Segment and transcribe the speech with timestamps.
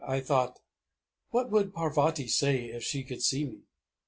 [0.03, 0.57] I thought,
[1.29, 3.67] "What would Parvati say if she could see me?